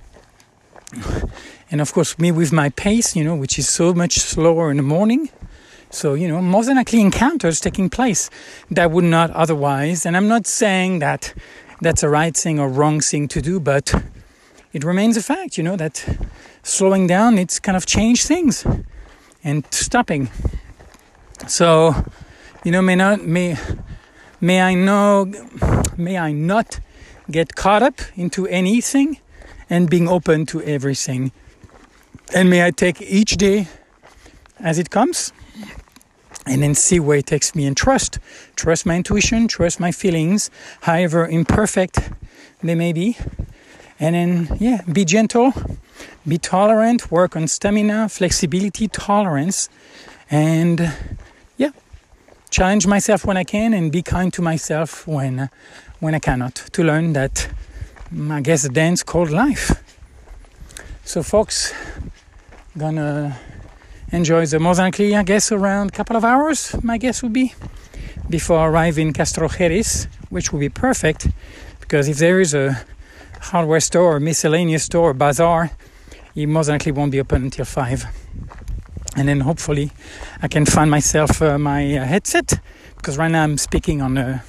And 1.71 1.81
of 1.81 1.91
course, 1.93 2.19
me 2.19 2.31
with 2.31 2.53
my 2.53 2.69
pace, 2.69 3.15
you 3.15 3.23
know, 3.23 3.35
which 3.35 3.57
is 3.57 3.67
so 3.67 3.91
much 3.91 4.19
slower 4.19 4.69
in 4.69 4.77
the 4.77 4.83
morning 4.83 5.29
so, 5.89 6.13
you 6.13 6.27
know, 6.27 6.41
more 6.41 6.63
than 6.63 6.75
likely 6.75 7.01
encounters 7.01 7.59
taking 7.59 7.89
place 7.89 8.29
that 8.69 8.91
would 8.91 9.05
not 9.05 9.31
otherwise. 9.31 10.05
And 10.05 10.15
I'm 10.15 10.27
not 10.27 10.45
saying 10.45 10.99
that 10.99 11.33
that's 11.81 12.03
a 12.03 12.09
right 12.09 12.35
thing 12.37 12.59
or 12.59 12.69
wrong 12.69 12.99
thing 12.99 13.27
to 13.29 13.41
do, 13.41 13.59
but 13.59 13.93
it 14.73 14.83
remains 14.83 15.17
a 15.17 15.23
fact, 15.23 15.57
you 15.57 15.63
know, 15.63 15.75
that 15.77 16.05
slowing 16.61 17.07
down, 17.07 17.39
it's 17.39 17.59
kind 17.59 17.75
of 17.75 17.85
changed 17.85 18.27
things 18.27 18.63
and 19.43 19.65
stopping. 19.71 20.29
So, 21.47 21.95
you 22.63 22.71
know, 22.71 22.81
may 22.81 22.95
not, 22.95 23.23
may, 23.23 23.57
may 24.41 24.61
I 24.61 24.73
know, 24.73 25.31
may 25.97 26.17
I 26.17 26.31
not 26.31 26.79
get 27.29 27.55
caught 27.55 27.83
up 27.83 28.01
into 28.15 28.47
anything 28.47 29.19
and 29.69 29.89
being 29.89 30.07
open 30.07 30.45
to 30.47 30.61
everything. 30.63 31.31
And 32.33 32.49
may 32.49 32.65
I 32.65 32.71
take 32.71 33.01
each 33.01 33.37
day 33.37 33.67
as 34.59 34.79
it 34.79 34.89
comes 34.89 35.31
and 36.45 36.63
then 36.63 36.73
see 36.73 36.99
where 36.99 37.17
it 37.17 37.25
takes 37.25 37.53
me 37.55 37.65
and 37.65 37.75
trust 37.75 38.19
trust 38.55 38.85
my 38.85 38.95
intuition 38.95 39.47
trust 39.47 39.79
my 39.79 39.91
feelings 39.91 40.49
however 40.81 41.27
imperfect 41.27 42.09
they 42.63 42.73
may 42.73 42.93
be 42.93 43.17
And 43.99 44.15
then, 44.15 44.57
yeah, 44.59 44.81
be 44.91 45.05
gentle, 45.05 45.53
be 46.27 46.37
tolerant, 46.37 47.11
work 47.11 47.35
on 47.35 47.47
stamina, 47.47 48.09
flexibility, 48.09 48.87
tolerance, 48.87 49.69
and 50.29 50.93
yeah, 51.57 51.71
challenge 52.49 52.85
myself 52.85 53.25
when 53.25 53.37
I 53.37 53.43
can 53.43 53.73
and 53.73 53.91
be 53.91 54.03
kind 54.03 54.31
to 54.33 54.41
myself 54.41 55.07
when 55.07 55.49
when 55.99 56.13
I 56.13 56.19
cannot. 56.19 56.55
To 56.73 56.83
learn 56.83 57.13
that, 57.13 57.49
mm, 58.13 58.31
I 58.31 58.41
guess, 58.41 58.67
dance 58.69 59.01
called 59.03 59.31
life. 59.31 59.83
So, 61.03 61.23
folks, 61.23 61.73
gonna 62.77 63.39
enjoy 64.11 64.45
the 64.45 64.59
Mozambique, 64.59 65.15
I 65.15 65.23
guess, 65.23 65.51
around 65.51 65.89
a 65.89 65.91
couple 65.91 66.15
of 66.15 66.23
hours. 66.23 66.75
My 66.83 66.97
guess 66.97 67.23
would 67.23 67.33
be 67.33 67.55
before 68.29 68.69
arriving 68.69 69.07
in 69.07 69.13
Castrojeriz, 69.13 70.07
which 70.29 70.51
will 70.51 70.59
be 70.59 70.69
perfect 70.69 71.27
because 71.79 72.07
if 72.07 72.17
there 72.17 72.39
is 72.39 72.53
a 72.53 72.85
hardware 73.41 73.79
store, 73.79 74.19
miscellaneous 74.19 74.83
store, 74.83 75.13
bazaar, 75.13 75.71
it 76.35 76.47
most 76.47 76.69
likely 76.69 76.91
won't 76.91 77.11
be 77.11 77.19
open 77.19 77.43
until 77.43 77.65
five. 77.65 78.05
And 79.15 79.27
then 79.27 79.39
hopefully 79.39 79.91
I 80.41 80.47
can 80.47 80.65
find 80.65 80.91
myself 80.91 81.41
uh, 81.41 81.57
my 81.57 81.97
uh, 81.97 82.05
headset 82.05 82.59
because 82.95 83.17
right 83.17 83.31
now 83.31 83.43
I'm 83.43 83.57
speaking 83.57 84.01
on 84.01 84.17
a 84.17 84.43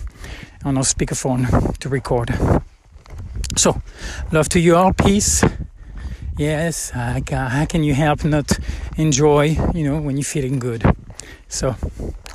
on 0.64 0.76
a 0.76 0.80
speakerphone 0.80 1.78
to 1.78 1.88
record. 1.88 2.30
So, 3.57 3.80
love 4.33 4.49
to 4.50 4.61
you 4.61 4.76
all. 4.76 4.92
Peace. 4.92 5.45
Yes, 6.37 6.90
how 6.90 7.21
can 7.68 7.83
you 7.83 7.95
help 7.95 8.25
not 8.25 8.59
enjoy, 8.97 9.57
you 9.75 9.85
know, 9.85 10.00
when 10.00 10.16
you're 10.16 10.25
feeling 10.25 10.59
good? 10.59 10.85
So, 11.49 11.75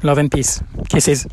love 0.02 0.18
and 0.18 0.32
peace. 0.32 0.62
Kisses. 0.90 1.28